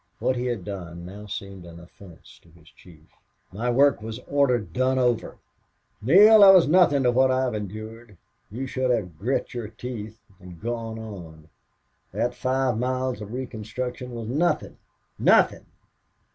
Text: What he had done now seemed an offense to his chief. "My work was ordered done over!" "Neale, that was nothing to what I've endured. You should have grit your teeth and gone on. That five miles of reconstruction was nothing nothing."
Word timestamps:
What 0.17 0.35
he 0.35 0.47
had 0.47 0.65
done 0.65 1.05
now 1.05 1.27
seemed 1.27 1.63
an 1.63 1.79
offense 1.79 2.39
to 2.41 2.49
his 2.49 2.67
chief. 2.69 3.07
"My 3.51 3.69
work 3.69 4.01
was 4.01 4.17
ordered 4.27 4.73
done 4.73 4.97
over!" 4.97 5.37
"Neale, 6.01 6.39
that 6.41 6.55
was 6.55 6.67
nothing 6.67 7.03
to 7.03 7.11
what 7.11 7.29
I've 7.29 7.53
endured. 7.53 8.17
You 8.49 8.65
should 8.65 8.89
have 8.89 9.19
grit 9.19 9.53
your 9.53 9.67
teeth 9.67 10.19
and 10.39 10.59
gone 10.59 10.97
on. 10.97 11.49
That 12.13 12.33
five 12.33 12.79
miles 12.79 13.21
of 13.21 13.31
reconstruction 13.31 14.15
was 14.15 14.27
nothing 14.27 14.77
nothing." 15.19 15.67